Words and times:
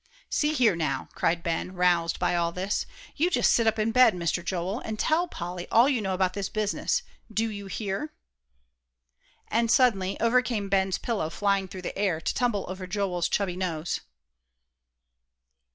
"See 0.31 0.53
here, 0.53 0.75
now," 0.75 1.09
cried 1.13 1.43
Ben, 1.43 1.75
roused 1.75 2.17
by 2.17 2.35
all 2.35 2.51
this, 2.51 2.87
"you 3.15 3.29
just 3.29 3.51
sit 3.53 3.67
up 3.67 3.77
in 3.77 3.91
bed, 3.91 4.15
Mister 4.15 4.41
Joel, 4.41 4.79
and 4.79 4.97
tell 4.97 5.27
Polly 5.27 5.67
all 5.69 5.87
you 5.87 6.01
know 6.01 6.15
about 6.15 6.33
this 6.33 6.49
business. 6.49 7.03
Do 7.31 7.47
you 7.51 7.67
hear?" 7.67 8.11
And 9.47 9.69
suddenly 9.69 10.19
over 10.19 10.41
came 10.41 10.69
Ben's 10.69 10.97
pillow 10.97 11.29
flying 11.29 11.67
through 11.67 11.83
the 11.83 11.95
air, 11.95 12.19
to 12.19 12.33
tumble 12.33 12.65
over 12.67 12.87
Joel's 12.87 13.29
chubby 13.29 13.55
nose. 13.55 14.01